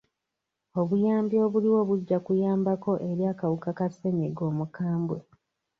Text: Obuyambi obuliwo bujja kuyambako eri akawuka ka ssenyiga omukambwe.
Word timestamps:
Obuyambi 0.79 1.35
obuliwo 1.45 1.79
bujja 1.89 2.17
kuyambako 2.25 2.91
eri 3.09 3.23
akawuka 3.31 3.69
ka 3.77 3.87
ssenyiga 3.91 4.43
omukambwe. 4.51 5.19